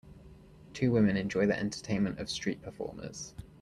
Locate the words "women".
0.91-1.15